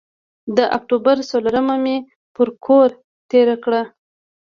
[0.57, 1.95] د اکتوبر څورلسمه مې
[2.35, 2.89] پر کور
[3.29, 3.81] تېره کړه.